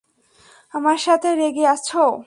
আমার 0.73 0.97
সাথে 0.97 1.29
রেগে 1.35 1.65
আছো? 1.67 2.03